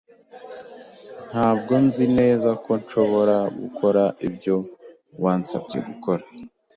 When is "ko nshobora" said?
2.63-3.37